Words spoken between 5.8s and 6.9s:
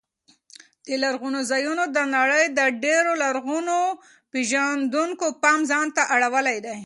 ته اړولی دی.